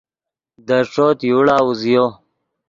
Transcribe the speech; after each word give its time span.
دے 0.67 0.77
ݯوت 0.91 1.19
یوڑا 1.29 1.57
اوزیو 1.65 2.05